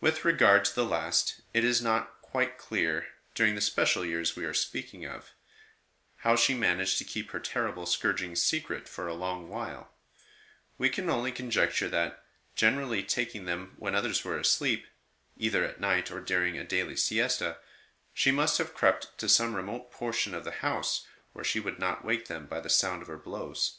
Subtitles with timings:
[0.00, 4.44] With regard to the last, it is not quite clear, during the special years we
[4.44, 5.32] are speaking of,
[6.18, 9.92] how she managed to keep her terrible scourgings secret for a long while;
[10.78, 12.24] we can only conjecture that,
[12.54, 14.86] generally taking them when others were asleep,
[15.36, 17.58] cither at night or during a daily siesta,
[18.14, 22.04] she must have crept to some remote portion of the house where she would not
[22.04, 23.78] wake them by the sound of her blows.